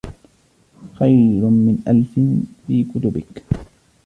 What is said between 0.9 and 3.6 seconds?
خَيْرٌ مِنْ أَلْفٍ فِي كُتُبِك